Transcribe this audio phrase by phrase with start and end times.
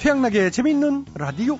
[0.00, 1.58] 최양락의 재미있는 라디오.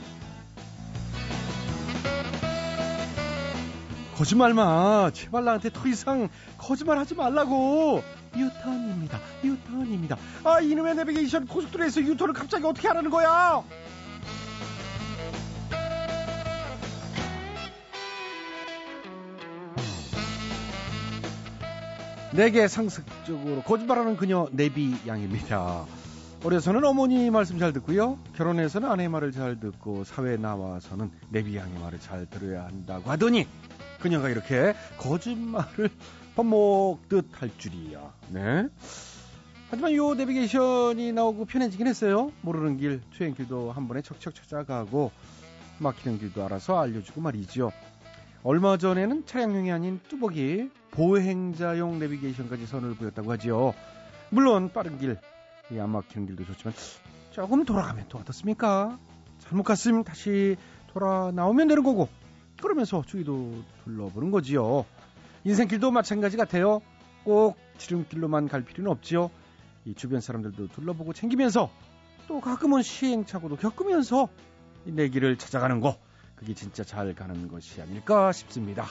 [4.16, 5.10] 거짓말 마.
[5.12, 8.02] 제발 나한테 더 이상 거짓말 하지 말라고.
[8.34, 9.20] 유턴입니다.
[9.44, 10.16] 유턴입니다.
[10.44, 13.62] 아, 이놈의 내비게이션 고속도로에서 유턴을 갑자기 어떻게 하라는 거야?
[22.32, 25.84] 내게 상습적으로 거짓말하는 그녀 내비 양입니다.
[26.42, 28.18] 어려서는 어머니 말씀 잘 듣고요.
[28.34, 33.46] 결혼해서는 아내 말을 잘 듣고 사회에 나와서는 내비 양의 말을 잘 들어야 한다고 하더니
[34.00, 35.90] 그녀가 이렇게 거짓말을
[36.36, 38.14] 퍼먹듯 할 줄이야.
[38.30, 38.66] 네.
[39.68, 42.32] 하지만 요 내비게이션이 나오고 편해지긴 했어요.
[42.40, 45.12] 모르는 길, 투행길도 한 번에 척척 찾아가고
[45.78, 47.70] 막히는 길도 알아서 알려주고 말이죠.
[48.42, 53.74] 얼마 전에는 차량용이 아닌 뚜벅이 보행자용 내비게이션까지 선을 보였다고 하지요.
[54.30, 55.18] 물론 빠른 길,
[55.78, 56.74] 안 막히는 길도 좋지만
[57.30, 58.98] 조금 돌아가면 또 어떻습니까?
[59.38, 60.56] 잘못 갔으면 다시
[60.88, 62.08] 돌아 나오면 되는 거고
[62.60, 64.84] 그러면서 주위도 둘러보는 거지요.
[65.44, 66.82] 인생길도 마찬가지 같아요.
[67.24, 69.30] 꼭 지름길로만 갈 필요는 없지요.
[69.84, 71.70] 이 주변 사람들도 둘러보고 챙기면서
[72.28, 74.28] 또 가끔은 시행착오도 겪으면서
[74.84, 75.96] 내 길을 찾아가는 거
[76.36, 78.86] 그게 진짜 잘 가는 것이 아닐까 싶습니다.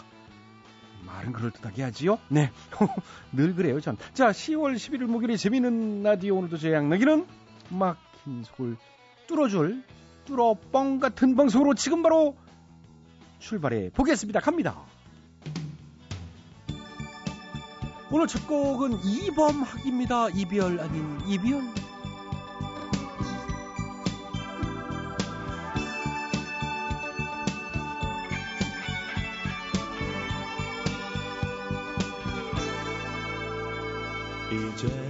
[1.13, 2.19] 말은 그럴듯하게 하지요?
[2.29, 2.51] 네.
[3.33, 3.97] 늘 그래요, 전.
[4.13, 7.25] 자, 10월 11일 목요일에 재미있는 라디오 오늘도 제 양나기는
[7.69, 8.77] 막힌 속을
[9.27, 9.83] 뚫어줄
[10.25, 12.35] 뚫어뻥 같은 방송으로 지금 바로
[13.39, 14.39] 출발해 보겠습니다.
[14.39, 14.85] 갑니다.
[18.11, 20.29] 오늘 첫 곡은 이범학입니다.
[20.29, 21.61] 이별 아닌 이별.
[34.51, 35.08] 이제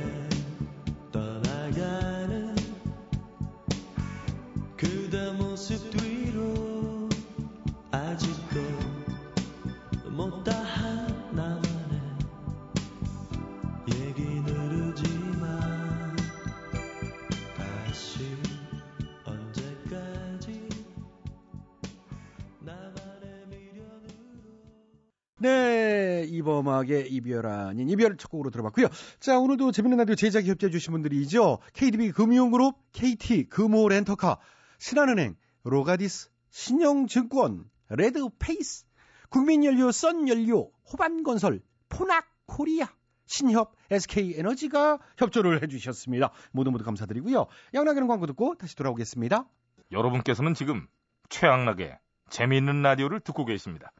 [26.59, 28.87] 네, 이범학의 이별 아닌 이별 첫 곡으로 들어봤고요.
[29.19, 31.59] 자, 오늘도 재밌는 라디오 제작 협조해 주신 분들이죠.
[31.73, 34.37] KDB 금융그룹, KT 금호 렌터카,
[34.77, 38.85] 신한은행, 로가디스, 신영증권, 레드페이스,
[39.29, 42.87] 국민연료, 썬연료, 호반건설, 포낙코리아,
[43.25, 46.31] 신협, SK에너지가 협조를 해주셨습니다.
[46.51, 47.45] 모두 모두 감사드리고요.
[47.73, 49.47] 양락이는 광고 듣고 다시 돌아오겠습니다.
[49.91, 50.87] 여러분께서는 지금
[51.29, 51.99] 최양락의
[52.29, 53.91] 재미있는 라디오를 듣고 계십니다.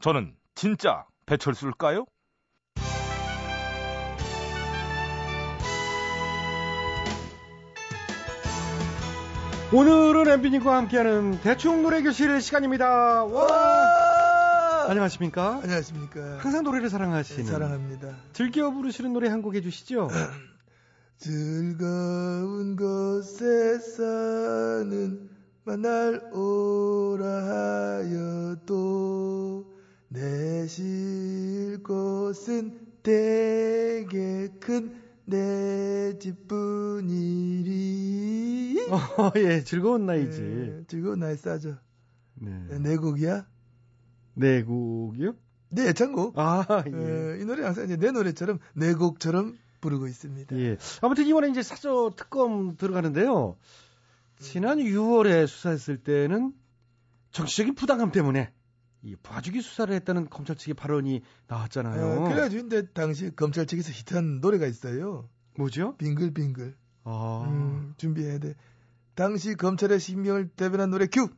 [0.00, 2.04] 저는 진짜 배철수일까요?
[9.72, 13.24] 오늘은 엠비님과 함께하는 대충 노래 교실 시간입니다.
[13.24, 14.86] 와!
[14.88, 15.60] 안녕하십니까?
[15.62, 16.38] 안녕하십니까.
[16.40, 18.16] 항상 노래를 사랑하시는 네, 사랑합니다.
[18.34, 20.08] 즐겨 부르시는 노래 한 곡 해주시죠.
[21.16, 25.30] 즐거운 곳에 사는
[25.64, 27.26] 만날 오라
[28.04, 29.64] 하여도
[30.12, 37.68] 내쉴 곳은 되게 큰 내 집뿐이리.
[38.90, 40.40] 어, 예, 즐거운 나이지.
[40.42, 41.76] 네, 즐거운 나이 싸죠.
[42.34, 42.78] 네.
[42.80, 43.46] 내 곡이야?
[44.34, 45.34] 네 곡이요?
[45.68, 46.38] 내 애창곡.
[46.38, 46.90] 아, 예.
[46.90, 50.56] 에, 이 노래 항상 이제 내 노래처럼 내 곡처럼 부르고 있습니다.
[50.58, 50.76] 예.
[51.00, 53.56] 아무튼 이번에 이제 사저 특검 들어가는데요.
[54.38, 56.52] 지난 6월에 수사했을 때는
[57.30, 58.52] 정치적인 부당함 때문에
[59.02, 62.20] 이 봐주기 수사를 했다는 검찰 측의 발언이 나왔잖아요.
[62.20, 65.28] 어, 그래가지고 근데 당시 검찰 측에서 히트한 노래가 있어요.
[65.56, 65.96] 뭐죠?
[65.96, 66.76] 빙글빙글.
[67.04, 68.54] 아, 음, 준비해야 돼.
[69.14, 71.28] 당시 검찰의 신명을 대변한 노래 큐.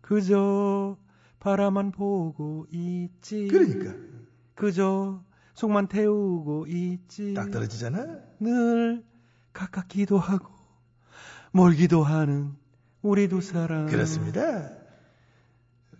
[0.00, 0.96] 그저
[1.40, 3.48] 바라만 보고 있지.
[3.48, 3.94] 그러니까
[4.54, 5.22] 그저
[5.54, 7.34] 속만 태우고 있지.
[7.34, 8.20] 딱 떨어지잖아.
[8.40, 9.04] 늘
[9.52, 10.48] 가깝기도 하고
[11.52, 12.54] 멀기도 하는
[13.02, 13.86] 우리 두 사람.
[13.86, 14.81] 그렇습니다.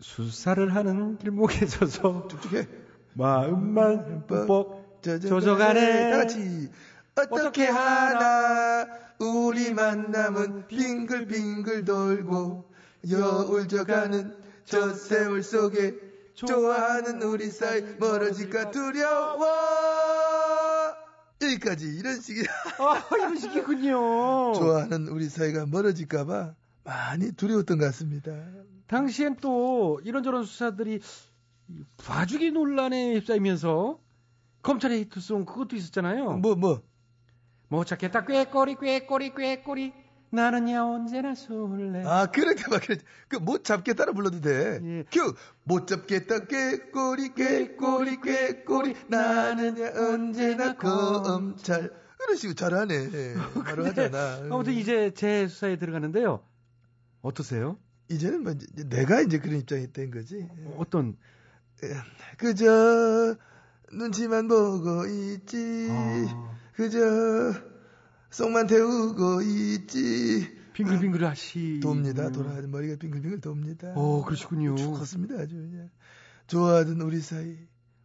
[0.02, 2.66] 수사를 하는 길목에 서서 쭉쭉해.
[3.14, 5.28] 마음만 뻑 젖어가네.
[5.28, 6.10] 젖어가네.
[6.10, 6.70] 다 같이
[7.14, 8.87] 어떻게 하나
[9.19, 12.70] 우리 만남은 빙글빙글 돌고
[13.10, 14.34] 여울져가는
[14.64, 15.94] 저 세월 속에
[16.34, 19.46] 좋아하는 우리 사이 멀어질까 두려워
[21.43, 22.43] 여기까지 이런 식이
[22.78, 24.54] 아, 이런 식이군요.
[24.54, 26.54] 좋아하는 우리 사이가 멀어질까봐
[26.84, 28.32] 많이 두려웠던 것 같습니다.
[28.87, 31.00] 당시엔 또 이런저런 수사들이
[31.69, 33.99] 이 봐주기 논란에 휩싸이면서
[34.62, 36.38] 검찰의 히트송 그것도 있었잖아요.
[36.38, 36.82] 뭐 뭐?
[37.69, 39.93] 못 찾겠다 꾀꼬리 꾀꼬리 꾀꼬리
[40.32, 42.05] 나는야 언제나 설레.
[42.06, 42.81] 아, 그렇게 막,
[43.28, 44.81] 그못 잡게 따라 불러도 돼.
[44.82, 45.05] 예.
[45.12, 45.35] 큐!
[45.64, 51.90] 못 잡겠다, 꾀꼬리, 꾀꼬리, 꾀꼬리, 나는 언제나 검찰.
[52.25, 53.11] 이런 식으로 잘하네.
[53.67, 54.38] 바로 하잖아.
[54.50, 56.40] 아무튼 이제 제 수사에 들어가는데요.
[57.22, 57.78] 어떠세요?
[58.10, 60.46] 이제는 뭐, 이제 내가 이제 그런 입장이 된 거지.
[60.76, 61.16] 어떤
[62.36, 63.36] 그저,
[63.92, 65.88] 눈치만 보고 있지.
[65.90, 66.98] 아, 그저,
[68.30, 70.62] 속만 태우고 있지.
[70.72, 71.80] 빙글빙글 하시.
[71.82, 72.30] 돕니다.
[72.30, 73.92] 돌아 머리가 빙글빙글 돕니다.
[73.94, 74.76] 어, 그러시군요.
[74.76, 75.34] 죽었습니다.
[75.36, 75.90] 아주 그냥.
[76.46, 77.56] 좋아하던 우리 사이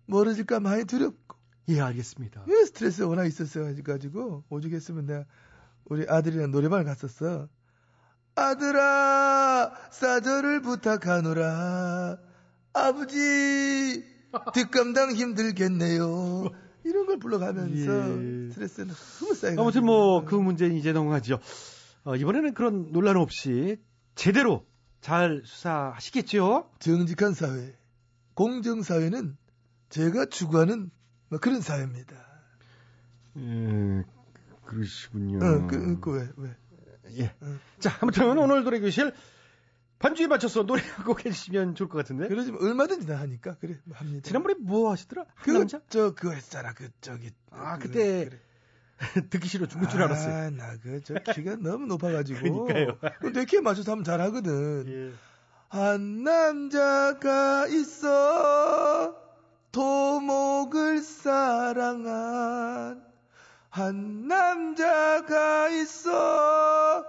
[0.06, 1.38] 멀어질까 많이 두렵고
[1.70, 2.46] 예, 알겠습니다.
[2.48, 5.26] 왜 스트레스가 워낙 있었어 가지고 오죽했으면 내가
[5.86, 7.50] 우리 아들이랑 노래방을 갔었어.
[8.38, 12.18] 아들아 사절을 부탁하노라
[12.74, 14.04] 아버지
[14.54, 16.50] 뒷감당 힘들겠네요.
[16.84, 18.50] 이런 걸 불러가면서 예.
[18.52, 21.40] 스트레스는 너무 쌓여가지고 아무튼 뭐 그 문제는 이제 넘어가죠.
[22.04, 23.82] 어, 이번에는 그런 논란 없이
[24.16, 24.66] 제대로
[25.02, 26.70] 잘 수사하시겠죠?
[26.80, 27.76] 정직한 사회,
[28.36, 29.36] 공정 사회는
[29.90, 30.92] 제가 추구하는
[31.30, 32.16] 뭐 그런 사회입니다.
[33.38, 34.04] 예,
[34.66, 35.40] 그러시군요.
[35.44, 36.56] 어, 그, 그 왜, 왜?
[37.18, 37.34] 예.
[37.44, 37.60] 응.
[37.80, 39.14] 자, 아무튼 오늘 노래 교실
[40.00, 42.28] 반주에 맞춰서 노래 한곡 해주시면 좋을 것 같은데.
[42.28, 44.28] 그러지 뭐 얼마든지 다 하니까 그래 뭐 합니다.
[44.28, 45.26] 지난번에 뭐 하시더라?
[45.42, 45.82] 그, 한남자?
[45.90, 48.30] 저 그거 했잖아 그 저기 아, 그, 그때
[49.30, 50.34] 듣기 싫어 죽을 줄 알았어요.
[50.34, 52.66] 아, 나 그 저 키가 너무 높아가지고.
[52.66, 52.98] 그러니까요.
[53.20, 54.86] 근데 키에 맞춰서 하면 잘하거든.
[54.88, 55.12] 예.
[55.70, 59.16] 한 남자가 있어
[59.72, 63.04] 도목을 사랑한
[63.78, 67.06] 한 남자가 있어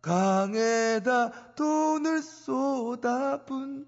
[0.00, 3.86] 강에다 돈을 쏟아분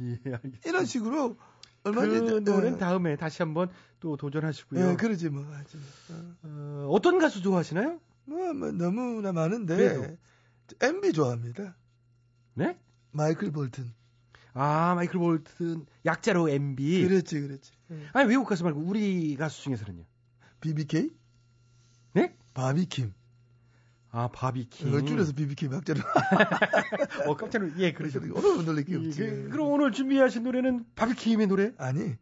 [0.00, 0.68] 예, 알겠습니다.
[0.68, 2.78] 이런 식으로 그 얼마든지 노래는 예.
[2.78, 3.70] 다음에 다시 한번
[4.00, 4.90] 또 도전하시고요.
[4.90, 6.16] 예, 그러지 뭐 하지 뭐.
[6.16, 6.34] 어.
[6.42, 8.00] 어, 어떤 가수 좋아하시나요?
[8.24, 10.16] 뭐, 뭐 너무나 많은데 그래도.
[10.80, 11.76] MB 좋아합니다.
[12.54, 12.76] 네?
[13.12, 13.92] 마이클 볼튼.
[14.52, 17.06] 아, 마이클 볼튼 약자로 MB.
[17.06, 17.70] 그렇지, 그렇지.
[17.92, 18.08] 예.
[18.14, 20.02] 아니 외국 가수 말고 우리 가수 중에서는요.
[20.60, 21.21] BBK?
[22.12, 22.34] 네?
[22.54, 23.12] 바비킴.
[24.10, 24.94] 아, 바비킴.
[24.94, 26.00] 어, 줄여서 BBK 막자로.
[27.26, 27.72] 어, 깜짝 놀.
[27.78, 28.20] 예, 그러죠.
[28.34, 29.18] 어려운 놀랄 게 예, 없지.
[29.18, 31.72] 그, 그럼 오늘 준비하신 노래는 바비킴의 노래?
[31.78, 32.14] 아니,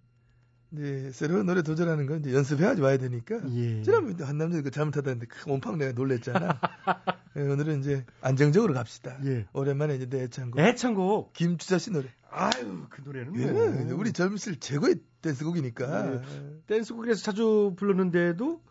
[0.72, 3.40] 이제 새로운 노래 도전하는 건 이제 연습해야지 와야 되니까.
[3.50, 3.82] 예.
[3.82, 6.60] 지난번에 한 남자 그 잘못하다는데 큰 온팡 내가 놀랬잖아.
[7.36, 9.18] 예, 오늘은 이제 안정적으로 갑시다.
[9.24, 9.46] 예.
[9.52, 10.60] 오랜만에 이제 내 애창곡.
[10.60, 11.32] 애창곡.
[11.32, 12.06] 김추자 씨 노래.
[12.30, 13.98] 아유, 그 노래는 예, 뭐.
[13.98, 16.14] 우리 젊은이들 최고의 댄스곡이니까.
[16.14, 16.22] 예.
[16.68, 18.62] 댄스곡에서 자주 불렀는데도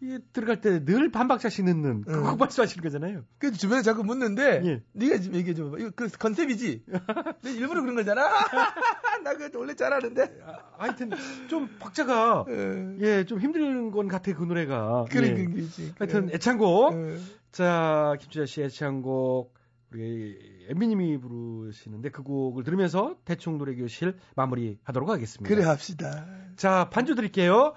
[0.00, 2.22] 이 들어갈 때 늘 반박자씩 넣는 그 응.
[2.22, 3.24] 곡 말씀하시는 거잖아요.
[3.38, 4.82] 그래서 주변에 자꾸 묻는데 예.
[4.92, 5.78] 네가 지금 얘기해 줘봐.
[5.78, 6.84] 이거 그 컨셉이지.
[7.42, 8.22] 내 일부러 그런 거잖아.
[9.24, 10.40] 나 그거 원래 잘하는데.
[10.46, 11.10] 아, 하여튼
[11.48, 12.96] 좀 박자가 예.
[13.00, 15.04] 예, 좀 힘든 건 같아 그 노래가.
[15.10, 15.44] 그런 예.
[15.44, 15.94] 건기지.
[15.98, 16.94] 하여튼 애창곡.
[16.94, 17.18] 예.
[17.50, 19.52] 자, 김주자 씨 애창곡
[19.90, 25.48] 우리 엠비님이 부르시는데 그 곡을 들으면서 대충 노래 교실 마무리하도록 하겠습니다.
[25.52, 26.26] 그래 합시다.
[26.56, 27.74] 자, 반주 드릴게요.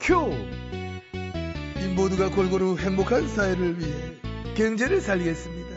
[0.00, 0.14] 큐.
[1.92, 4.14] 이 모두가 골고루 행복한 사회를 위해
[4.54, 5.76] 경제를 살리겠습니다.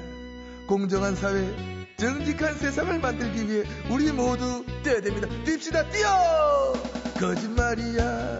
[0.65, 1.53] 공정한 사회,
[1.97, 5.27] 정직한 세상을 만들기 위해 우리 모두 뛰어야 됩니다.
[5.43, 6.73] 뜁시다, 뛰어!
[7.19, 8.39] 거짓말이야,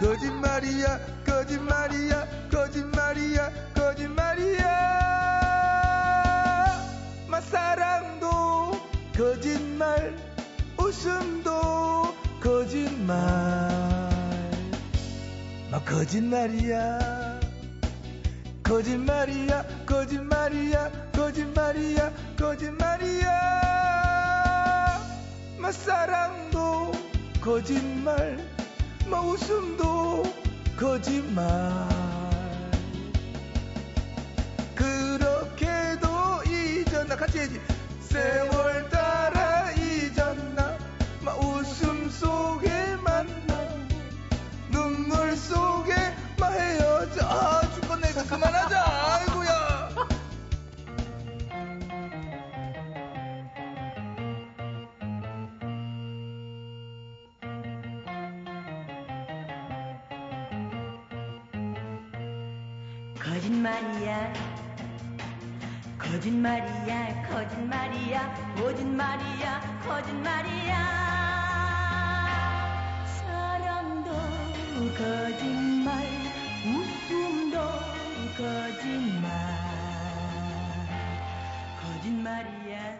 [0.00, 4.64] 거짓말이야, 거짓말이야, 거짓말이야, 거짓말이야.
[7.28, 8.80] 마 사랑도
[9.14, 10.16] 거짓말,
[10.78, 13.95] 웃음도 거짓말.
[15.76, 17.38] 막 거짓말이야.
[18.62, 23.30] 거짓말이야 거짓말이야 거짓말이야 거짓말이야.
[25.58, 26.92] 막 사랑도
[27.42, 28.38] 거짓말
[29.06, 30.22] 막 웃음도
[30.78, 31.44] 거짓말.
[34.74, 36.08] 그렇게도
[36.46, 37.60] 잊었나 같이 해야지.
[38.00, 38.88] 세월
[48.36, 49.88] 그만하자 아이고야.
[63.18, 64.32] 거짓말이야.
[65.98, 71.05] 거짓말이야 거짓말이야 거짓말이야 거짓말이야
[78.36, 79.32] 거짓말
[81.80, 82.96] 거짓말이야.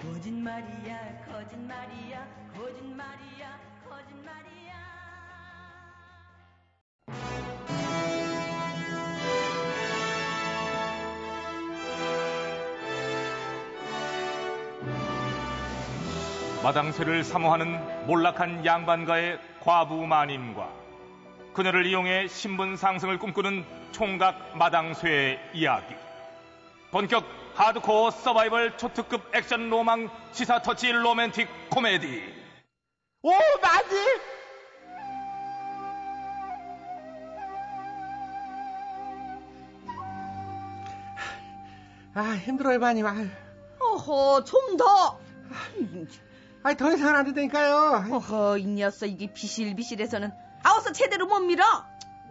[0.00, 4.74] 거짓말이야 거짓말이야 거짓말이야 거짓말이야.
[16.62, 20.83] 마당쇠를 사모하는 몰락한 양반가의 과부 마님과
[21.54, 25.94] 그녀를 이용해 신분 상승을 꿈꾸는 총각 마당쇠의 이야기.
[26.90, 32.34] 본격 하드코어 서바이벌 초특급 액션 로망 시사 터치 로맨틱 코미디.
[33.22, 33.94] 오, 맞지?
[42.14, 43.02] 아, 힘들어요, 많이.
[43.02, 43.28] 아유.
[43.80, 45.18] 어허, 좀 더.
[46.64, 48.06] 아이, 더 이상은 안 된다니까요.
[48.10, 51.64] 어허, 이 녀석 이게 비실비실해서는 아우서 제대로 못 밀어.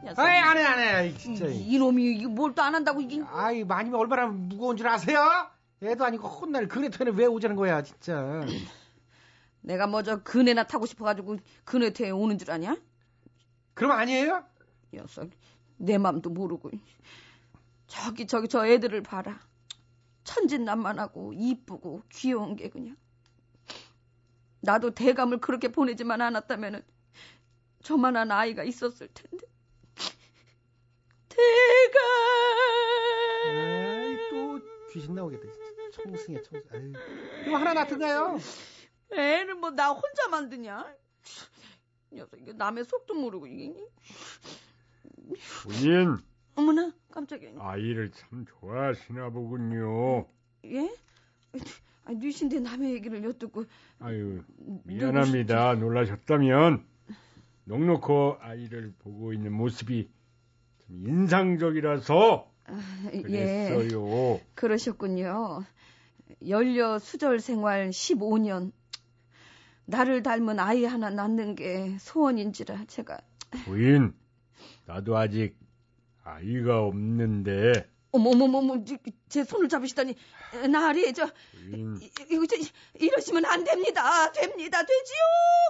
[0.03, 0.19] 녀석.
[0.21, 0.83] 아이, 안 해, 안 해.
[0.91, 1.45] 아이, 진짜.
[1.47, 3.21] 이- 이놈이 이게 뭘또 안 한다고 이게.
[3.31, 5.49] 아이, 마님이 얼마나 무거운 줄 아세요?
[5.81, 8.41] 애도 아니고 혼날 그네토에왜 오자는 거야, 진짜.
[9.61, 12.75] 내가 뭐저 그네나 타고 싶어가지고 그네트에 오는 줄 아냐?
[13.73, 14.43] 그럼 아니에요?
[14.93, 15.29] 녀석
[15.77, 16.69] 내 맘도 모르고
[17.87, 19.39] 저기 저기 저 애들을 봐라
[20.25, 22.95] 천진난만하고 이쁘고 귀여운 게 그냥
[24.59, 26.83] 나도 대감을 그렇게 보내지만 않았다면은
[27.83, 29.45] 저만한 아이가 있었을 텐데
[31.29, 32.01] 대감
[33.47, 34.59] 에이, 또
[34.91, 35.43] 귀신 나오겠다.
[35.93, 36.69] 청승이야, 청승.
[36.73, 36.93] 아유.
[37.45, 38.37] 이거 하나 놔둔가요?
[39.11, 40.85] 애를 뭐 나 혼자 만드냐
[42.11, 43.73] 녀석 이게 남의 속도 모르고 이게
[45.61, 46.17] 부인
[46.55, 50.27] 어머나 깜짝이야 아이를 참 좋아하시나 보군요.
[50.65, 50.89] 예?
[52.05, 53.65] 아, 뉘신데 남의 얘기를 엿듣고
[53.99, 54.41] 아유
[54.83, 55.75] 미안합니다.
[55.75, 56.85] 놀라셨다면
[57.65, 60.09] 넉넉히 아이를 보고 있는 모습이
[60.79, 62.51] 좀 인상적이라서
[63.13, 63.21] 예.
[63.21, 64.39] 그랬어요.
[64.55, 65.63] 그러셨군요.
[66.47, 68.71] 연려 수절 생활 15년.
[69.85, 73.19] 나를 닮은 아이 하나 낳는 게 소원인지라 제가.
[73.65, 74.13] 부인
[74.85, 75.57] 나도 아직
[76.23, 77.73] 아이가 없는데
[78.13, 80.15] 어머머머머 제- 제 손을 잡으시다니
[80.71, 81.25] 나리 저
[81.73, 82.55] 이- 이거 저,
[82.99, 84.31] 이러시면 안 됩니다.
[84.31, 84.79] 됩니다.
[84.81, 85.17] 되지요.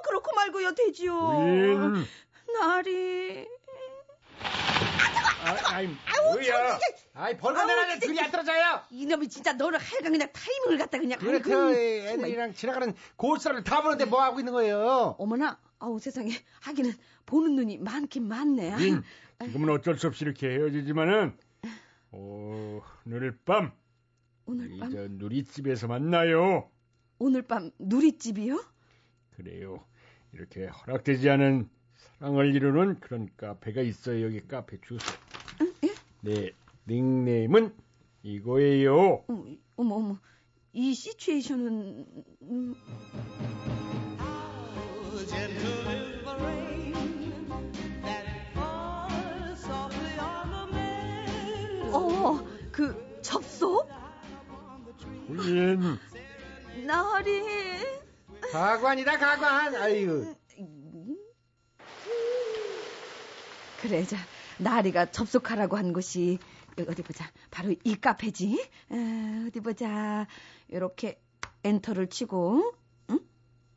[0.05, 0.75] 그렇고 말고요.
[0.75, 1.13] 되지요.
[1.17, 2.05] 부인
[2.59, 3.47] 나리
[5.45, 6.79] 아, 아이, 뭐야.
[7.15, 8.81] 아이, 벌건 내라는 들이 안 떨어져요.
[8.91, 11.75] 이놈이 진짜 너를 하여간 그냥 타이밍을 갖다 그냥 그래, 아이고, 그 정말.
[11.75, 15.15] 애들이랑 지나가는 고스란을 다 보는데 뭐 하고 있는 거예요?
[15.17, 16.31] 어머나, 아우 세상에.
[16.61, 16.93] 하기는
[17.25, 18.71] 보는 눈이 많긴 많네.
[18.71, 19.03] 아유, 부인
[19.51, 21.52] 지금은 어쩔 수 없이 이렇게 헤어지지만은 어,
[22.13, 23.71] 오늘 밤
[24.45, 26.69] 오늘 밤저 누리집에서 만나요.
[27.17, 28.63] 오늘 밤 누리집이요?
[29.31, 29.83] 그래요.
[30.31, 31.69] 이렇게 허락되지 않은
[32.19, 34.25] 사랑을 이루는 그런 카페가 있어요.
[34.25, 35.05] 여기 카페 주소.
[36.21, 36.51] 네,
[36.87, 37.73] 닉네임은
[38.23, 39.25] 이거예요.
[39.27, 40.19] 어머, 어머, 어머.
[40.71, 42.05] 이 시츄에이션은
[42.43, 42.75] 음,
[58.67, 59.75] 가관이다, 가관.
[59.75, 60.33] 아유.
[63.81, 64.15] 그래, 자,
[64.57, 66.39] 나리가 접속하라고 한 곳이
[66.87, 67.29] 어디 보자.
[67.51, 68.65] 바로 이 카페지.
[68.89, 70.27] 아, 어디 보자.
[70.69, 71.21] 이렇게
[71.63, 72.73] 엔터를 치고,
[73.09, 73.19] 응?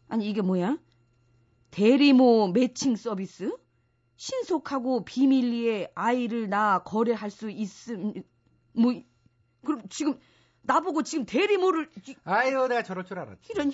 [0.08, 0.78] 아니 이게 뭐야?
[1.72, 3.52] 대리모 매칭 서비스?
[4.16, 8.14] 신속하고 비밀리에 아이를 낳아 거래할 수 있음.
[8.72, 8.94] 뭐
[9.64, 10.18] 그럼 지금
[10.62, 13.52] 나보고 지금 대리모를 이- 아유, 내가 저럴 줄 알았지.
[13.52, 13.72] 이런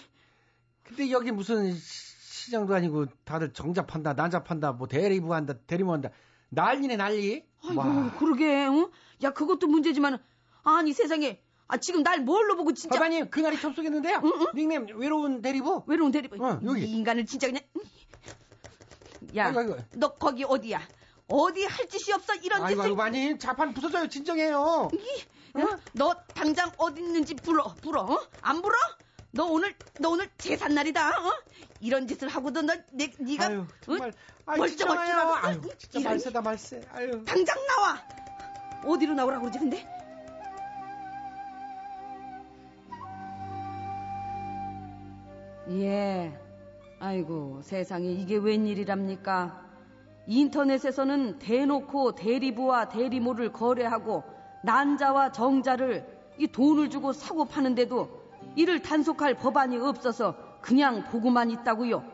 [0.85, 2.13] 근데 여기 무슨 시-
[2.45, 6.11] 시장도 아니고 다들 정잡한다, 난잡한다, 뭐 대리부 한다, 대리모 한다.
[6.51, 7.45] 난리네, 난리.
[7.65, 8.13] 아이고 와.
[8.19, 8.91] 그러게 어?
[9.23, 10.19] 야 그것도 문제지만
[10.65, 14.21] 아니 세상에 아 지금 날 뭘로 보고 진짜 사장님, 그날이 접속했는데요.
[14.25, 14.47] 응, 응?
[14.55, 15.85] 닉네임 외로운 대리부.
[15.87, 16.83] 외로운 대리 어, 여기.
[16.85, 17.63] 이 인간을 진짜 그냥
[19.37, 19.77] 야 아이고, 아이고.
[19.95, 20.81] 너 거기 어디야
[21.29, 24.09] 어디 할 짓이 없어 이런 아이고, 짓을 아이고, 많이 자판 부서져요.
[24.09, 24.59] 진정해요.
[24.61, 24.89] 어?
[25.93, 28.21] 너 당장 어디 있는지 불어 불어 어?
[28.43, 28.75] 안 불어?
[29.33, 31.33] 너 오늘 너 오늘 제삿 날이다 어?
[31.81, 34.11] 이런 짓을 하고도 너 내, 네가 아유, 정말.
[34.11, 34.13] 어?
[34.47, 35.31] 아유, 멀쩡할 줄 진짜요.
[35.31, 35.49] 알았어?
[35.49, 36.83] 아유, 진짜 이런- 말세다, 말세.
[36.93, 37.25] 아유.
[37.25, 38.03] 당장 나와
[38.85, 39.87] 어디로 나오라고 그러지 근데
[45.71, 46.33] 예
[46.99, 49.63] 아이고 세상에 이게 웬일이랍니까
[50.27, 54.23] 인터넷에서는 대놓고 대리부와 대리모를 거래하고
[54.65, 56.07] 난자와 정자를
[56.39, 58.22] 이 돈을 주고 사고 파는데도
[58.57, 62.05] 이를 단속할 법안이 없어서 그냥 보고만 있다고요.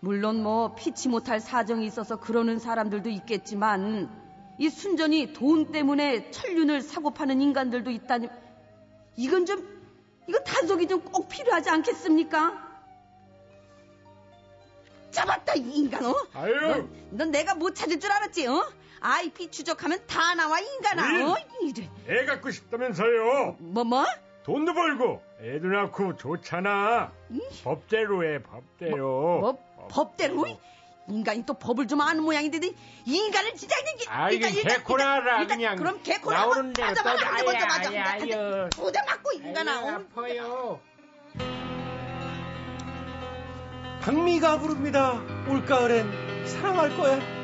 [0.00, 4.08] 물론 뭐 피치 못할 사정이 있어서 그러는 사람들도 있겠지만
[4.58, 8.28] 이 순전히 돈 때문에 천륜을 사고 파는 인간들도 있다니
[9.16, 9.80] 이건 좀
[10.26, 12.68] 이거 단속이 좀 꼭 필요하지 않겠습니까?
[15.10, 16.14] 잡았다 이 인간 어?
[16.34, 18.64] 아유, 넌, 넌 내가 못 찾을 줄 알았지 어?
[19.00, 21.36] IP 추적하면 다 나와 이 인간아 어?
[21.62, 23.56] 이래 애 갖고 싶다면서요.
[23.58, 24.04] 뭐 뭐?
[24.44, 27.12] 돈도 벌고 애도 낳고 좋잖아.
[27.64, 29.40] 법대로 해, 법대로.
[29.40, 30.46] 뭐 법대로
[31.08, 32.72] 인간이 또 법을 좀 아는 모양인데 이
[33.06, 35.76] 인간을 진짜 이게 아, 이건 개코라라, 그냥.
[35.76, 38.68] 그럼 개코라 나오는 대로 맞아 맞아 맞아 맞아 맞아 아야.
[38.68, 39.88] 두대 맞고 인간아 어?
[39.92, 40.80] 아파요.
[44.02, 45.20] 박미가 부릅니다.
[45.48, 47.39] 올가을엔 사랑할 거야.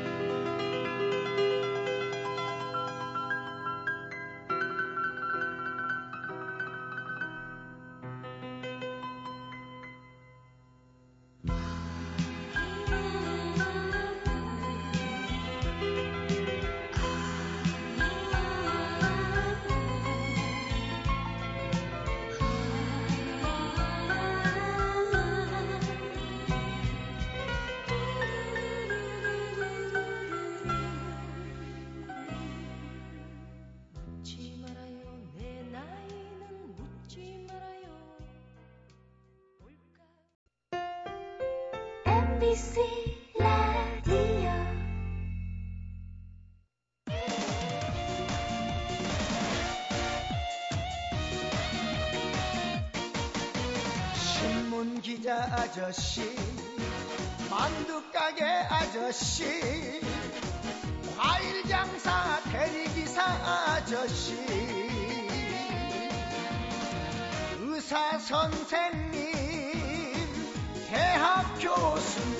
[55.27, 56.21] 기자 아저씨,
[57.49, 60.01] 만두 가게 아저씨,
[61.17, 64.35] 과일 장사 대리기사 아저씨,
[67.59, 69.31] 의사 선생님,
[70.89, 72.36] 대학 교수님,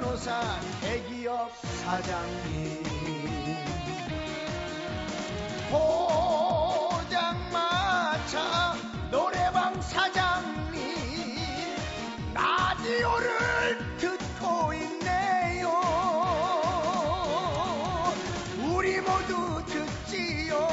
[0.00, 0.40] 변호사
[0.80, 1.50] 대기업
[1.82, 2.84] 사장님.
[7.28, 8.76] 포장마차
[9.10, 10.94] 노래방 사장님.
[12.32, 15.68] 라디오를 듣고 있네요.
[18.72, 20.68] 우리 모두 듣지요.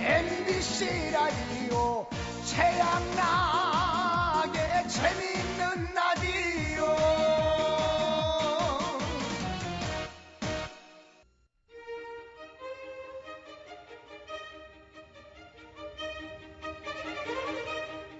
[0.00, 2.06] MBC 라디오
[2.46, 3.65] 최양락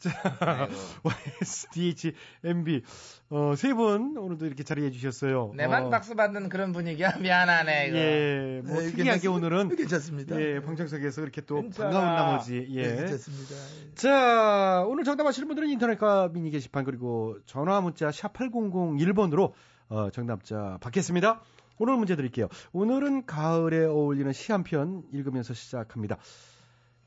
[0.00, 0.68] 자,
[1.02, 2.12] YSDH,
[2.44, 2.82] MB,
[3.30, 5.52] 어, 세 분, 오늘도 이렇게 자리해 주셨어요.
[5.54, 10.40] 내만 어, 박수 받는 그런 분위기야 미안하네 이거 예, 뭐, 예, 특이하게 오늘은, 괜찮습니다.
[10.40, 11.90] 예, 방청석에서 이렇게 또 괜찮아.
[11.90, 12.80] 반가운 나머지, 예.
[12.80, 13.54] 예, 괜찮습니다.
[13.54, 13.94] 예.
[13.94, 19.52] 자, 오늘 정답하시는 분들은 인터넷과 미니 게시판 그리고 전화 문자 샵 8001번으로
[19.88, 21.42] 어, 정답자 받겠습니다.
[21.82, 22.48] 오늘 문제 드릴게요.
[22.72, 26.18] 오늘은 가을에 어울리는 시 한 편 읽으면서 시작합니다.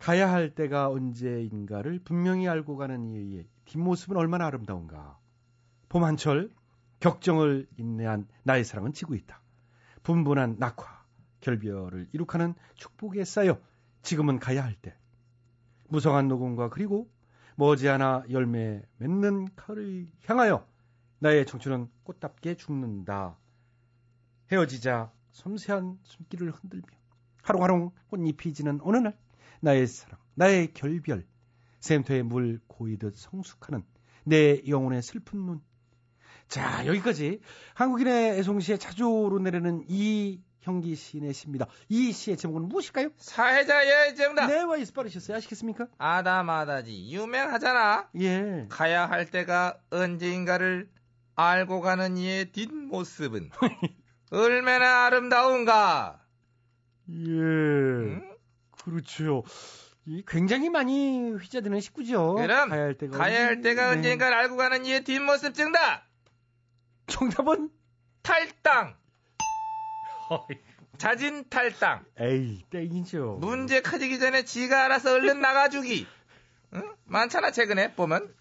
[0.04, 5.18] 가야 할 때가 언제인가를 분명히 알고 가는 이의 뒷모습은 얼마나 아름다운가.
[5.88, 6.52] 봄 한철
[7.00, 9.40] 격정을 인내한 나의 사랑은 지고 있다.
[10.04, 11.06] 분분한 낙화
[11.40, 13.62] 결별을 이룩하는 축복에 쌓여
[14.02, 14.94] 지금은 가야 할 때.
[15.88, 17.10] 무성한 녹음과 그리고
[17.56, 20.68] 머지않아 열매 맺는 가을을 향하여
[21.20, 23.38] 나의 청춘은 꽃답게 죽는다.
[24.52, 26.88] 헤어지자 섬세한 손길을 흔들며
[27.42, 29.18] 하롱하롱 꽃잎이 지는 어느 날
[29.64, 31.26] 나의 사랑, 나의 결별,
[31.80, 33.86] 샘터에 물 고이듯 성숙하는
[34.26, 35.62] 내 영혼의 슬픈 눈.
[36.50, 37.40] 자, 여기까지
[37.74, 41.68] 한국인의 애송시에 자주 오르내리는 이 형기 시인의 시입니다.
[41.88, 43.12] 이 시의 제목은 무엇일까요?
[43.18, 45.38] 사회자의 정답 네, 와이스 빠르셨어요.
[45.38, 45.88] 아시겠습니까?
[45.98, 48.68] 아다마다지 유명하잖아 예.
[48.70, 50.90] 가야 할 때가 언제인가를
[51.36, 53.50] 알고 가는 이의 뒷모습은
[54.32, 56.22] 얼마나 아름다운가
[57.10, 57.14] 예.
[57.14, 58.33] 응?
[58.84, 59.44] 그렇죠.
[60.06, 62.36] 이 굉장히 많이 휘자드는 식구죠.
[62.36, 63.98] 그럼 가야 할 때가 가야 할 때가 네.
[63.98, 66.06] 언젠가 알고 가는 이의 뒷모습 정답
[67.08, 67.70] 정답은
[68.22, 68.96] 탈당
[70.98, 73.38] 자진 탈당 에이 땡이죠.
[73.40, 76.06] 문제 커지기 전에 지가 알아서 얼른 나가주기
[76.76, 76.96] 응?
[77.06, 78.34] 많잖아 최근에 보면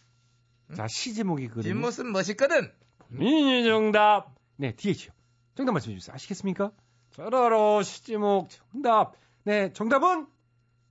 [0.74, 1.74] 자 시제목이 그거든요.
[1.74, 2.72] 뒷모습 멋있거든
[3.16, 4.35] 본인이 정답.
[4.57, 5.12] 네 DH요.
[5.55, 6.14] 정답 말씀해 주세요.
[6.14, 6.72] 아시겠습니까?
[7.12, 9.14] 짜라로 시제목 정답.
[9.44, 10.26] 네 정답은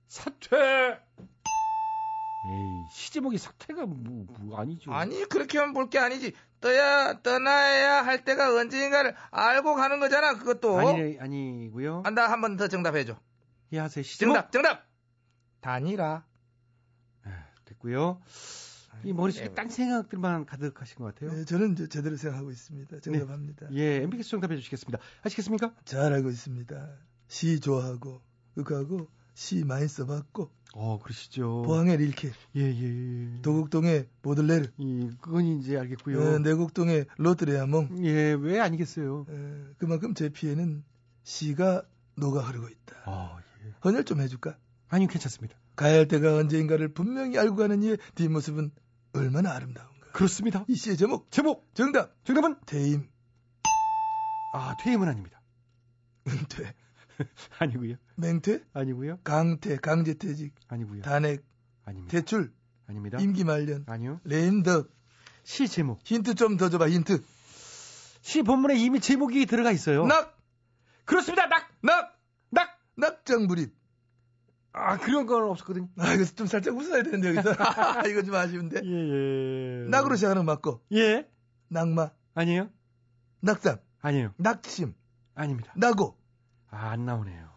[0.08, 1.00] 사퇴.
[2.44, 4.92] 에이 시제목이 사퇴가 뭐, 뭐 아니죠.
[4.92, 11.18] 아니 그렇게 하면 볼게 아니지 떠야 떠나야 할 때가 언제인가를 알고 가는 거잖아 그것도 아니
[11.20, 12.02] 아니고요.
[12.04, 13.16] 안다 한 번 더 정답해줘
[13.72, 14.34] 예 하세요 시제목.
[14.34, 14.88] 정답 정답
[15.60, 16.26] 다니라
[17.64, 18.20] 됐고요.
[19.04, 19.54] 이 머릿속에 네.
[19.54, 21.38] 딴 생각들만 가득하신 것 같아요.
[21.38, 23.00] 예, 저는 제대로 생각하고 있습니다.
[23.00, 23.68] 정답합니다.
[23.72, 24.98] 예, MBC 정답해 주시겠습니다.
[25.22, 25.74] 아시겠습니까?
[25.84, 26.88] 잘 알고 있습니다.
[27.28, 28.20] 시 좋아하고
[28.54, 31.62] 극하고 시 많이 써봤고 어, 그러시죠.
[31.66, 33.42] 포항의 릴케, 예, 예, 예.
[33.42, 36.20] 도곡동의 보들레르, 이, 그건 이제 알겠고요.
[36.20, 38.04] 어, 내곡동의 로트레아몽.
[38.06, 39.26] 예, 왜 아니겠어요?
[39.28, 40.82] 어, 그만큼 제 피에는
[41.24, 41.82] 시가
[42.16, 42.96] 녹아 흐르고 있다.
[43.04, 43.74] 아, 예.
[43.84, 44.56] 헌혈 좀 해줄까?
[44.88, 45.56] 아니요, 괜찮습니다.
[45.76, 48.70] 가야 할 때가 언제인가를 분명히 알고 가는 이의 뒷모습은
[49.14, 50.12] 얼마나 아름다운가.
[50.12, 50.64] 그렇습니다.
[50.68, 52.56] 이 시의 제목, 제목, 정답, 정답은?
[52.64, 53.10] 퇴임,
[54.50, 55.40] 아, 퇴임은 아닙니다.
[56.28, 56.74] 은퇴,
[57.58, 57.96] 아니고요.
[58.16, 59.18] 맹퇴, 아니고요.
[59.24, 61.02] 강퇴, 강제퇴직, 아니고요.
[61.02, 61.44] 단핵,
[61.84, 62.10] 아닙니다.
[62.12, 62.52] 대출,
[62.86, 63.18] 아닙니다.
[63.20, 64.20] 임기 말년, 아니요.
[64.24, 64.90] 레임덕.
[65.44, 66.00] 시 제목.
[66.04, 67.22] 힌트 좀 더 줘봐, 힌트.
[68.20, 70.06] 시 본문에 이미 제목이 들어가 있어요.
[70.06, 70.38] 낙,
[71.04, 71.46] 그렇습니다.
[71.48, 71.68] 낙!
[71.82, 72.16] 낙,
[72.50, 72.78] 낙!
[72.96, 73.74] 낙장불입.
[74.74, 75.88] 아, 그런 건 없었거든요.
[75.98, 77.50] 아, 이거 좀 살짝 웃어야 되는데, 여기서.
[78.08, 78.80] 이거 좀 아쉬운데.
[78.84, 79.88] 예, 예.
[79.88, 81.28] 낙으로 시작하는 거 맞고, 예?
[81.68, 82.70] 낙마, 아니에요?
[83.40, 84.32] 낙상, 아니에요.
[84.36, 84.94] 낙심,
[85.34, 85.72] 아닙니다.
[85.76, 86.16] 낙오.
[86.72, 87.52] 아, 안 나오네요.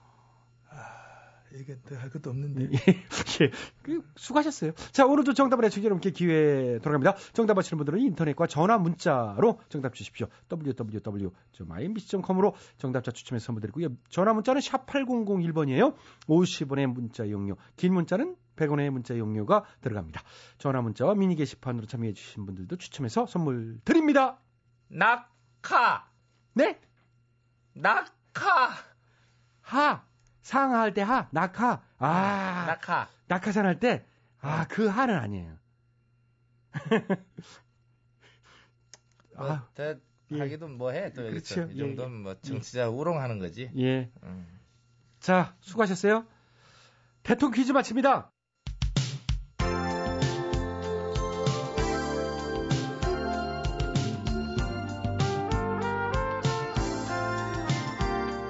[1.59, 2.65] 이게 더할 것도 없는데.
[2.65, 2.71] 예, 예.
[3.81, 4.71] 그, 수고하셨어요.
[4.91, 7.15] 자, 오늘도 정답을 해주기 여러분께 기회 돌아갑니다.
[7.33, 10.27] 정답 아시는 분들은 인터넷과 전화 문자로 정답 주십시오.
[10.51, 13.89] www.imbc.com으로 정답자 추첨해서 선물 드리고요.
[14.09, 15.95] 전화 문자는 샵 8001번이에요.
[16.27, 20.21] 50원의 문자 용료, 긴 문자는 100원의 문자 용료가 들어갑니다.
[20.57, 24.39] 전화 문자와 미니 게시판으로 참여해 주신 분들도 추첨해서 선물 드립니다.
[24.87, 26.05] 낙하,
[26.53, 26.79] 네?
[27.73, 28.05] 낙하,
[29.65, 30.05] 하.
[30.41, 31.81] 상하할 때 하, 낙하.
[31.97, 33.09] 아, 낙하.
[33.27, 34.05] 낙하산 할 때,
[34.39, 35.57] 아, 그 하는 아니에요.
[39.35, 39.95] 뭐, 아, 더
[40.31, 40.39] 예.
[40.39, 41.73] 하기도 뭐해 또 여기서 그렇죠.
[41.73, 43.71] 이 예, 정도면 뭐 정치자 우롱하는 거지.
[43.77, 44.11] 예.
[44.23, 44.59] 음.
[45.19, 46.25] 자, 수고하셨어요.
[47.23, 48.31] 대통령 퀴즈 마칩니다.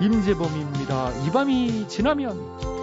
[0.01, 0.74] 임재범입니다.
[1.26, 2.74] 이 밤이 지나면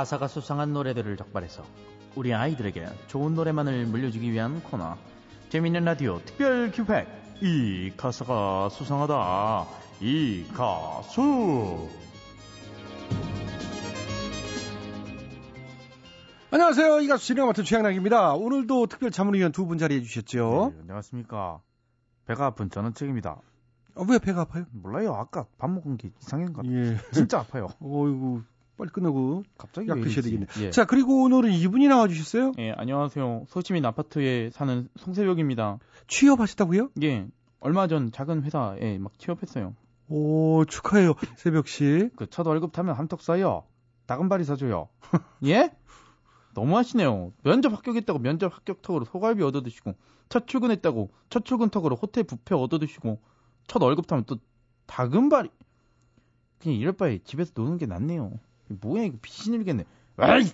[0.00, 1.62] 가사가 수상한 노래들을 적발해서
[2.16, 4.96] 우리 아이들에게 좋은 노래만을 물려주기 위한 코너
[5.50, 7.06] 재밌는 라디오 특별 기획
[7.42, 9.66] 이 가사가 수상하다
[10.00, 11.86] 이 가수
[16.50, 17.00] 안녕하세요.
[17.00, 18.32] 이 가수 진행을 맡은 최양락입니다.
[18.32, 20.72] 오늘도 특별 자문위원 두 분 자리해 주셨죠.
[20.74, 21.60] 네, 안녕하십니까
[22.26, 23.38] 배가 아픈 저는 책입니다
[23.96, 24.64] 아, 왜 배가 아파요?
[24.72, 26.96] 몰라요 아까 밥 먹은 게 이상한 것 같아요 예.
[27.12, 28.42] 진짜 아파요 어이구,
[28.80, 30.22] 빨리 끝내고 갑자기 약왜 드셔야?
[30.22, 30.46] 되겠네.
[30.62, 30.70] 예.
[30.70, 32.52] 자, 그리고 오늘은 이분이 나와주셨어요.
[32.58, 36.88] 예, 안녕하세요 소시민 아파트에 사는 송세벽입니다 취업하셨다고요?
[37.02, 37.26] 예
[37.60, 39.74] 얼마 전 작은 회사에 막 취업했어요
[40.08, 41.12] 오, 축하해요.
[41.36, 42.08] 새벽 씨.
[42.16, 43.64] 그 첫 월급 타면 함떡 써요.
[44.06, 44.88] 다금바리 사줘요.
[45.44, 45.70] 예?
[46.54, 47.32] 너무하시네요.
[47.44, 49.94] 면접 합격했다고 면접 합격턱으로 소갈비 얻어 드시고
[50.30, 53.20] 첫 출근했다고 첫 출근턱으로 호텔 뷔페 얻어 드시고
[53.68, 54.38] 첫 월급 타면 또
[54.86, 55.50] 다금바리
[56.60, 58.32] 그냥 이럴 바에 집에서 노는 게 낫네요.
[58.80, 59.84] 뭐야 이거 비신일겠네.
[60.20, 60.52] 에이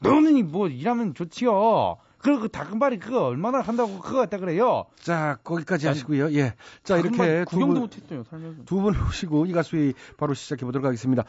[0.00, 1.98] 노는 뭐 일하면 좋지요.
[2.18, 4.84] 그리고 그 다금바리 그거 얼마나 한다고 그거 갖다 그래요.
[5.00, 6.32] 자, 거기까지 아니, 하시고요.
[6.34, 6.54] 예.
[6.84, 8.24] 자, 이렇게 두 분, 못했어요.
[8.64, 11.24] 두 분 오시고 이 가수의 바로 시작해 보도록 하겠습니다.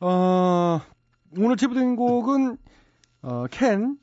[0.00, 0.80] 어,
[1.36, 2.56] 오늘 제보된 곡은
[3.22, 3.98] 어, 캔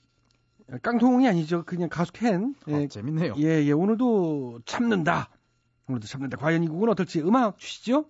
[0.84, 1.64] 깡통이 아니죠.
[1.66, 2.54] 그냥 가수 캔.
[2.68, 3.34] 아, 예, 재밌네요.
[3.38, 3.72] 예, 예.
[3.72, 5.30] 오늘도 참는다.
[5.88, 6.38] 오늘도 참는다.
[6.38, 8.06] 과연 이 곡은 어떨지 음악 주시죠.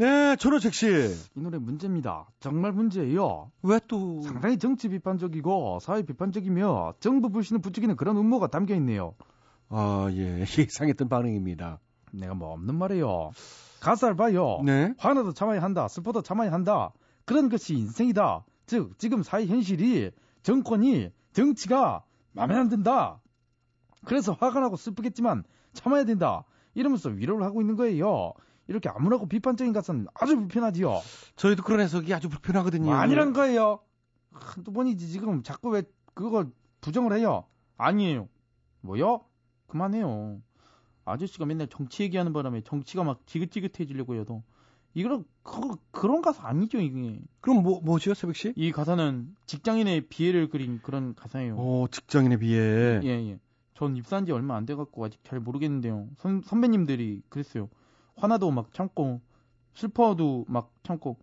[0.00, 0.86] 네, 전호책 씨.
[1.36, 2.26] 이 노래 문제입니다.
[2.40, 3.50] 정말 문제예요.
[3.62, 9.14] 왜 또 상당히 정치 비판적이고 사회 비판적이며 정부 불신을 부추기는 그런 음모가 담겨 있네요.
[9.68, 10.40] 아, 예.
[10.58, 11.80] 예상했던 반응입니다.
[12.12, 13.32] 내가 뭐 없는 말이에요.
[13.80, 14.62] 가사를 봐요.
[14.64, 14.94] 네.
[14.96, 15.86] 화나도 참아야 한다.
[15.86, 16.92] 슬퍼도 참아야 한다.
[17.26, 18.46] 그런 것이 인생이다.
[18.64, 23.20] 즉 지금 사회 현실이 정권이 정치가 마음에 안 든다.
[24.06, 26.44] 그래서 화가 나고 슬프겠지만 참아야 된다.
[26.72, 28.32] 이러면서 위로를 하고 있는 거예요.
[28.70, 31.00] 이렇게 아무렇고 비판적인 가사는 아주 불편하지요.
[31.34, 32.84] 저희도 그런 해석이 아주 불편하거든요.
[32.84, 33.80] 뭐 아니란 거예요.
[34.30, 35.82] 한두 번이지 지금 자꾸 왜
[36.14, 37.46] 그걸 부정을 해요?
[37.76, 38.28] 아니에요.
[38.82, 39.24] 뭐요?
[39.66, 40.40] 그만해요.
[41.04, 44.44] 아저씨가 맨날 정치 얘기하는 바람에 정치가 막 지긋지긋해지려고 해도
[44.94, 47.20] 이거 그, 그런 가사 아니죠 이게.
[47.40, 48.52] 그럼 뭐 뭐죠, 새벽 씨?
[48.54, 51.56] 이 가사는 직장인의 비애를 그린 그런 가사예요.
[51.58, 53.40] 어, 직장인에 비해 예, 예.
[53.74, 56.06] 전 입사한 지 얼마 안 돼갖고 아직 잘 모르겠는데요.
[56.18, 57.68] 선, 선배님들이 그랬어요.
[58.20, 59.20] 화나도 막 참고,
[59.74, 61.16] 슬퍼도 막 참고,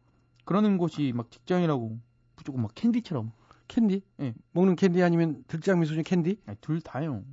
[0.45, 1.97] 그러는 곳이 막 직장이라고,
[2.35, 3.31] 무조건 막 캔디처럼.
[3.67, 4.01] 캔디?
[4.21, 4.33] 예.
[4.53, 6.39] 먹는 캔디 아니면 들장 미소녀 캔디?
[6.45, 7.23] 아니, 둘 다요.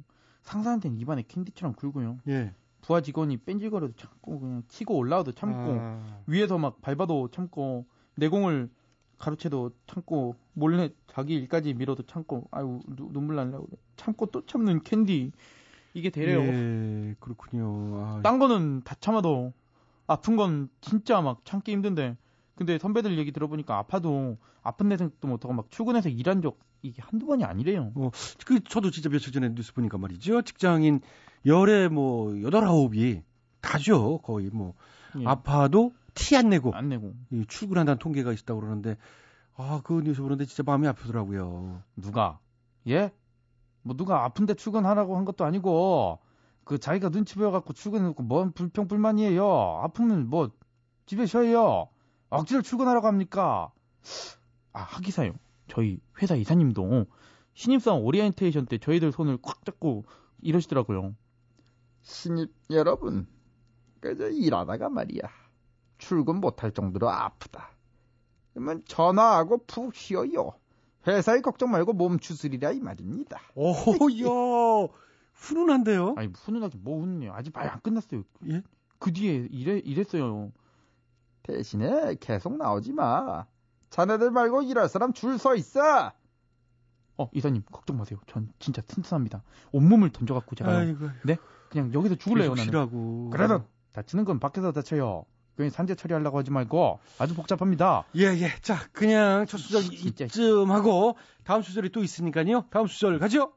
[0.43, 2.19] 상사한테는 입안에 캔디처럼 굴고요.
[2.29, 2.53] 예.
[2.83, 7.87] 부하 직원이 뺀질거려도 참고, 그냥 치고 올라와도 참고, 아, 위에서 막 밟아도 참고,
[8.17, 8.69] 내 공을
[9.17, 13.79] 가로채도 참고, 몰래 자기 일까지 밀어도 참고, 아유, 누- 눈물 날려고 그래.
[13.97, 15.33] 참고 또 참는 캔디.
[15.95, 16.41] 이게 되래요.
[16.43, 18.05] 예, 그렇군요.
[18.05, 19.53] 아, 딴 거는 다 참아도
[20.07, 22.17] 아픈 건 진짜 막 참기 힘든데
[22.57, 27.27] 근데 선배들 얘기 들어보니까 아파도 아픈 내 생각도 못하고 막 출근해서 일한 적 이게 한두
[27.27, 27.93] 번이 아니래요.
[28.45, 30.43] 그 저도 진짜 며칠 전에 뉴스 보니까 말이죠.
[30.43, 31.01] 직장인
[31.47, 33.23] 열에 뭐 여덟 아홉이
[33.61, 34.19] 다죠.
[34.19, 34.75] 거의 뭐
[35.19, 35.25] 예.
[35.27, 38.97] 아파도 티 안 내고 안 내고 이 출근한다는 통계가 있다고 그러는데
[39.57, 41.83] 아, 그 뉴스 보는데 진짜 마음이 아프더라고요.
[41.97, 42.39] 누가
[42.89, 43.11] 예?
[43.85, 46.19] 뭐 누가 아픈데 출근하라고 한 것도 아니고
[46.65, 49.81] 그 자기가 눈치 보여갖고 출근해놓고 뭔 불평 불만이에요.
[49.83, 50.51] 아프면 뭐
[51.07, 51.89] 집에 쉬어요.
[52.31, 53.71] 억지로 출근하라고 합니까?
[54.73, 55.35] 아 하기사요.
[55.69, 57.07] 저희 회사 이사님도
[57.53, 60.05] 신입사원 오리엔테이션 때 저희들 손을 꽉 잡고
[60.41, 61.15] 이러시더라고요.
[62.03, 63.27] 신입 여러분,
[64.01, 65.23] 그저 일하다가 말이야.
[65.99, 67.71] 출근 못할 정도로 아프다.
[68.53, 70.55] 그러면 전화하고 푹 쉬어요.
[71.07, 73.39] 회사에 걱정 말고 몸 추스리라 이 말입니다.
[73.55, 74.89] 오, 야,
[75.35, 76.15] 훈훈한데요?
[76.17, 77.33] 아니 훈훈하게 뭐 훈훈해요.
[77.35, 78.23] 아직 말 안 끝났어요.
[78.49, 78.63] 예?
[78.99, 80.53] 그 뒤에 이래 이랬어요.
[81.43, 83.47] 대신에 계속 나오지 마.
[83.91, 86.13] 자네들 말고 일할 사람 줄 서 있어.
[87.17, 88.19] 어 이사님 걱정 마세요.
[88.27, 89.43] 전 진짜 튼튼합니다.
[89.73, 91.37] 온몸을 던져갖고 제가 아이고, 네
[91.71, 92.65] 그냥 여기서 죽을래요 나는.
[92.65, 93.31] 쉬라고.
[93.31, 95.25] 그래도 다치는 건 밖에서 다쳐요.
[95.57, 98.05] 괜히 산재 처리하려고 하지 말고 아주 복잡합니다.
[98.17, 98.53] 예, 예.
[98.61, 100.25] 자, 그냥 첫 수절 진짜.
[100.25, 102.67] 이쯤 하고 다음 수절이 또 있으니까요.
[102.71, 103.53] 다음 수절 가죠.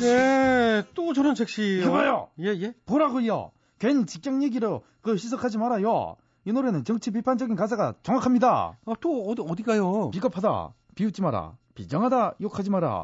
[0.00, 2.28] 네, 또 저는 즉시 이봐요.
[2.40, 2.74] 예, 예.
[2.86, 3.52] 보라고요.
[3.82, 6.14] 괜히 직장 얘기로 그 시석하지 말아요.
[6.44, 8.78] 이 노래는 정치 비판적인 가사가 정확합니다.
[8.86, 10.08] 아, 또 어디 어디 가요?
[10.10, 10.72] 비겁하다.
[10.94, 11.56] 비웃지 마라.
[11.74, 12.36] 비정하다.
[12.40, 13.02] 욕하지 마라.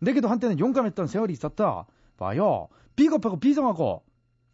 [0.00, 1.86] 내게도 한때는 용감했던 세월이 있었다.
[2.18, 2.68] 봐요.
[2.94, 4.02] 비겁하고 비정하고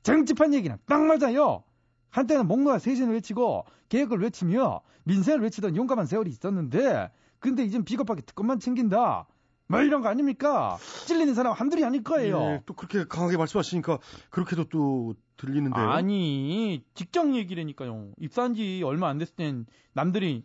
[0.05, 1.65] 정치판 얘기는 딱 맞아요.
[2.11, 7.11] 한때는 뭔가 세신을 외치고 계획을 외치며 민생을 외치던 용감한 세월이 있었는데
[7.41, 9.27] 근데 이젠 비겁하게 특권만 챙긴다.
[9.67, 10.77] 뭐 이런 거 아닙니까?
[11.07, 12.41] 찔리는 사람 한둘이 아닐 거예요.
[12.41, 13.99] 예, 또 그렇게 강하게 말씀하시니까
[14.31, 15.85] 그렇게도 또 들리는데요.
[15.91, 18.13] 아니 직장 얘기라니까요.
[18.19, 20.45] 입사한 지 얼마 안 됐을 땐 남들이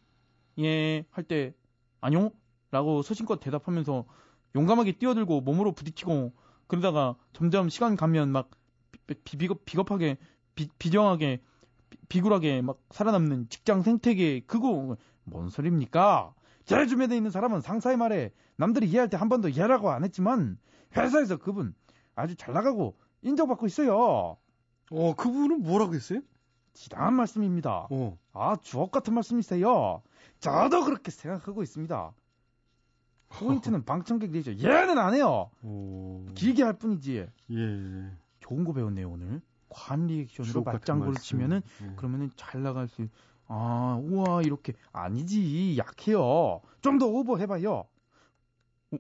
[0.58, 1.54] 예 할 때
[2.02, 2.32] 아니요
[2.72, 4.06] 라고 소신껏 대답하면서
[4.56, 6.34] 용감하게 뛰어들고 몸으로 부딪히고
[6.68, 8.50] 그러다가 점점 시간 가면 막
[9.08, 10.18] 비, 비, 비겁, 비겁하게
[10.56, 11.42] 비, 비정하게
[11.90, 16.34] 비, 비굴하게 막 살아남는 직장 생태계 그거 뭔 소리입니까?
[16.66, 20.58] 제 주변에 있는 사람은 상사의 말에 남들이 이해할 때 한 번도 이해라고 안 했지만
[20.96, 21.74] 회사에서 그분
[22.16, 24.38] 아주 잘 나가고 인정받고 있어요.
[24.92, 26.20] 어, 그분은 뭐라고 했어요?
[26.74, 27.88] 지당한 말씀입니다.
[27.90, 28.18] 어.
[28.34, 30.02] 아, 주옥 같은 말씀이세요.
[30.40, 32.12] 저도 그렇게 생각하고 있습니다.
[33.30, 35.52] 포인트는 방청객 리죠 얘는 안 해요.
[35.64, 36.26] 오.
[36.36, 37.28] 길게 할 뿐이지.
[37.52, 38.12] 예.
[38.40, 39.42] 좋은 거 배웠네요, 오늘.
[39.70, 41.14] 과한 리액션으로 맞장구를.
[41.22, 41.96] 치면은 예.
[41.96, 43.08] 그러면은 잘 나갈 수.
[43.48, 46.62] 아, 우와 이렇게 아니지 약해요.
[46.82, 47.86] 좀 더 오버 해봐요.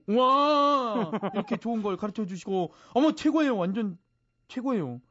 [0.08, 3.98] 와 이렇게 좋은 걸 가르쳐 주시고 어머 최고예요 완전
[4.48, 5.02] 최고예요.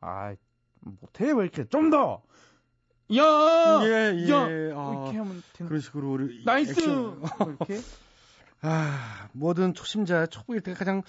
[0.00, 0.34] 아
[0.80, 2.22] 못해 왜 이렇게 좀 더.
[3.16, 3.22] 야,
[3.84, 4.30] 예, 예.
[4.30, 5.68] 야 아, 이렇게 하면 되는.
[5.68, 7.22] 그런 식으로 우리 nice action.
[7.46, 7.80] 이렇게.
[8.62, 11.02] 아, 뭐든 초심자 초보일 때가 가장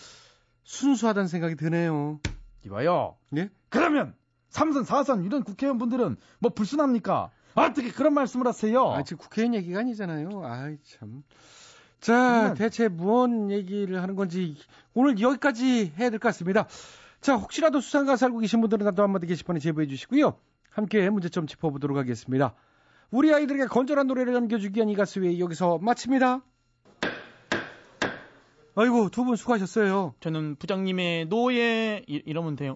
[0.63, 2.19] 순수하다는 생각이 드네요.
[2.65, 3.15] 이봐요.
[3.37, 3.49] 예?
[3.69, 4.13] 그러면
[4.49, 7.31] 삼선 사선 이런 국회의원분들은 뭐 불순합니까?
[7.53, 8.91] 어떻게 그런 말씀을 하세요?
[8.91, 10.43] 아, 지금 국회의원 얘기가 아니잖아요.
[10.43, 11.23] 아이, 참.
[12.05, 14.55] 자, 대체 무언 얘기를 하는 건지
[14.93, 16.67] 오늘 여기까지 해야 될 것 같습니다.
[17.19, 20.37] 자, 혹시라도 수상가 살고 계신 분들은 나도 한마디 게시판에 제보해 주시고요.
[20.69, 22.53] 함께 문제점 짚어보도록 하겠습니다.
[23.09, 26.41] 우리 아이들에게 건전한 노래를 안겨주기 위한 이 가수회 여기서 마칩니다.
[28.75, 30.13] 아이고, 두 분 수고하셨어요.
[30.19, 32.75] 저는 부장님의 노예 이, 이러면 돼요.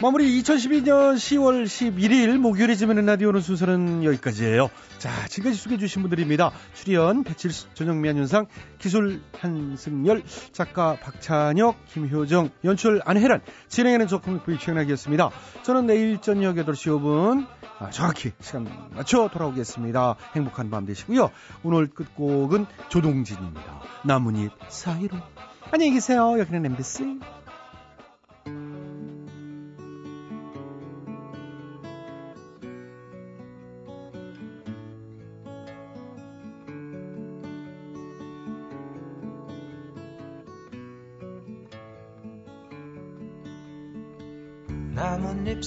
[0.00, 4.70] 마무리 2012년 10월 11일 목요일에 지면은 라디오는 순서는 여기까지예요.
[4.98, 6.52] 자, 지금까지 소개해 주신 분들입니다.
[6.72, 8.46] 출연 배칠수, 전영미, 안윤상,
[8.78, 15.30] 기술 한승열, 작가 박찬혁, 김효정, 연출 안혜란, 진행하는 저 코믹부의 최연학이었습니다.
[15.62, 17.48] 저는 내일 저녁 8시 5분
[17.80, 20.14] 아, 정확히 시간 맞춰 돌아오겠습니다.
[20.36, 21.32] 행복한 밤 되시고요.
[21.64, 23.82] 오늘 끝곡은 조동진입니다.
[24.04, 25.16] 나뭇잎 사이로.
[25.72, 26.38] 안녕히 계세요.
[26.38, 27.18] 여기는 MBC.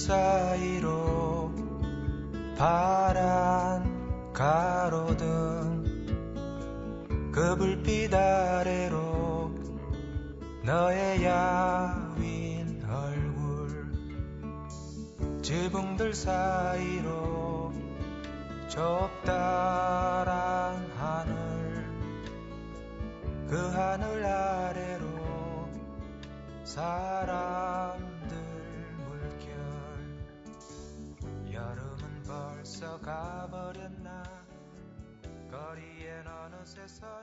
[0.02, 1.52] 사이로
[2.58, 5.84] 파란 가로등
[7.30, 9.54] 그 불빛 아래로
[10.64, 13.92] 너의 야윈 얼굴
[15.40, 17.72] 지붕들 사이로
[18.66, 20.24] 좁다란
[20.98, 21.86] 하늘
[23.48, 25.06] 그 하늘 아래로
[26.64, 28.11] 사람
[36.64, 37.21] 여름